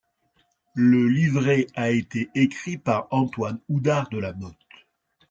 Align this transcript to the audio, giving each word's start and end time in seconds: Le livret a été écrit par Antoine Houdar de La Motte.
Le 0.73 1.07
livret 1.07 1.67
a 1.75 1.91
été 1.91 2.31
écrit 2.33 2.79
par 2.79 3.05
Antoine 3.11 3.59
Houdar 3.69 4.09
de 4.09 4.17
La 4.17 4.33
Motte. 4.33 4.55